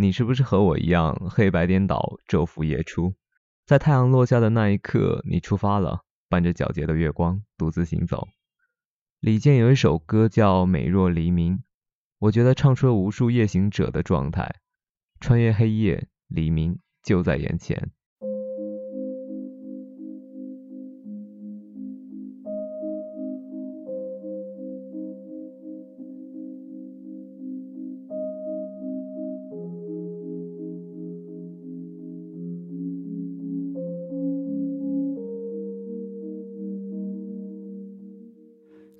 [0.00, 3.14] 你是不是和我一样黑白颠倒，昼伏夜出？
[3.66, 8.28] 在太阳落下的那一刻，你出发了，伴着皎洁的月光，独自行走。
[9.18, 11.56] 李健有一首歌叫《美若黎明》，
[12.20, 14.60] 我觉得唱出了无数夜行者的状态，
[15.18, 17.90] 穿越黑夜，黎明就在眼前。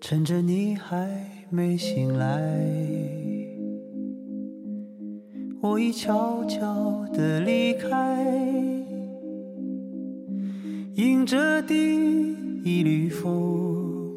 [0.00, 1.08] 趁着你还
[1.50, 2.28] 没醒来，
[5.60, 8.24] 我已悄悄地离开，
[10.94, 11.74] 迎着第
[12.62, 14.14] 一缕风，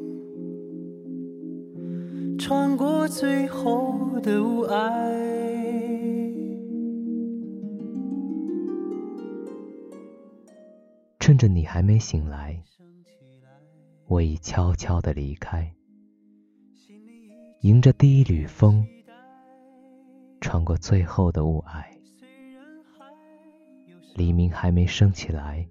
[2.37, 5.01] 穿过最后的雾霭。
[11.19, 12.63] 趁着你还没醒来，
[14.11, 15.73] 我已悄悄地离开。
[17.61, 18.85] 迎着第一缕风，
[20.41, 21.85] 穿过最后的雾霭，
[24.13, 25.65] 黎明还没升起来，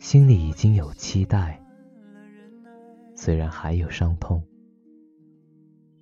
[0.00, 1.64] 心里已经有期待。
[3.14, 4.42] 虽然还有伤痛，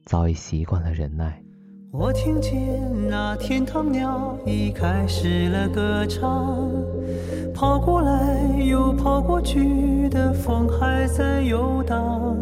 [0.07, 1.45] 早已习惯了忍耐。
[1.91, 2.53] 我听见
[3.09, 6.69] 那天堂鸟已开始了歌唱，
[7.55, 12.37] 跑过来又跑过去的风还在游荡。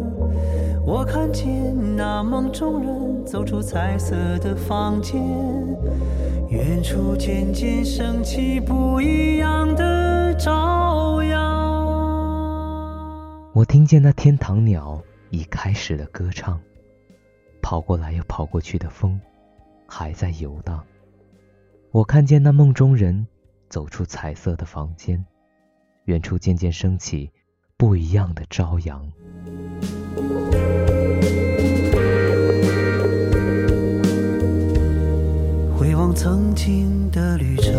[0.85, 5.23] 我看见那梦中人走出彩色的房间，
[6.49, 11.39] 远处渐渐升起不一样的朝阳。
[13.53, 16.59] 我听见那天堂鸟已开始了歌唱，
[17.61, 19.17] 跑过来又跑过去的风
[19.87, 20.83] 还在游荡。
[21.91, 23.25] 我看见那梦中人
[23.69, 25.25] 走出彩色的房间，
[26.05, 27.31] 远处渐渐升起
[27.77, 29.09] 不一样的朝阳。
[35.75, 37.73] 回望曾经的旅程，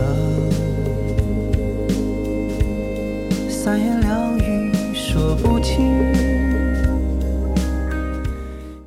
[3.49, 5.85] 三言两语说不清。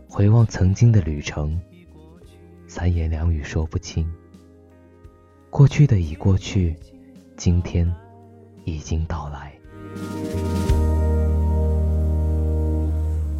[0.09, 1.59] 回望曾经的旅程，
[2.73, 4.09] 三言两语说不清。
[5.49, 6.73] 过去的已过去，
[7.35, 7.85] 今天
[8.63, 9.51] 已经到来。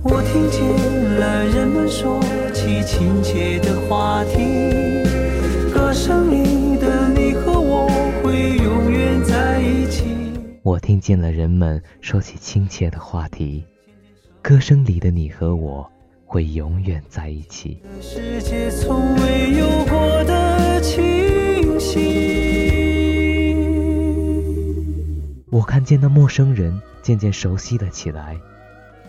[0.04, 2.20] 我听见了人们说
[2.54, 4.36] 起亲切的话题，
[5.74, 7.88] 歌声里的你和我
[8.22, 10.04] 会永远在一起。
[10.62, 13.64] 我听见了人们说起亲切的话题，
[14.42, 15.90] 歌声里的你和我
[16.32, 17.78] 会永远在一起。
[18.00, 23.54] 世界从未有过的清晰。
[25.50, 28.38] 我看见那陌生人渐渐熟悉了起来。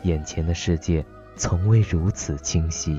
[0.02, 1.04] 眼前的世界
[1.36, 2.98] 从未如此清晰。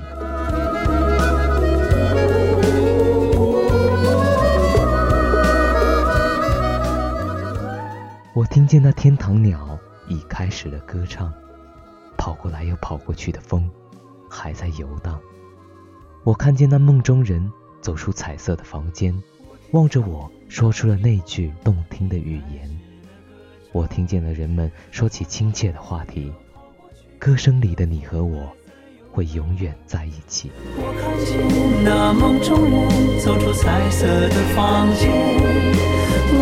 [8.32, 11.30] 我听见那天堂鸟已开始了歌唱，
[12.16, 13.70] 跑过来又跑过去的风
[14.44, 15.18] 还在游荡。
[16.22, 17.50] 我看见那梦中人
[17.80, 19.18] 走出彩色的房间，
[19.70, 22.78] 望着我说出了那句动听的语言。
[23.72, 26.30] 我听见了人们说起亲切的话题。
[27.18, 28.54] 歌声里的你和我
[29.10, 30.50] 会永远在一起。
[30.76, 35.10] 我看见那梦中人走出彩色的房间，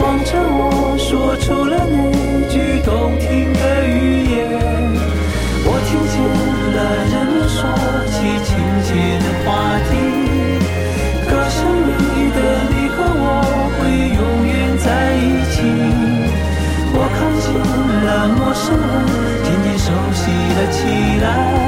[0.03, 4.72] 望着我说出了那句动听的语言。
[20.83, 21.21] 起。
[21.21, 21.62] 来。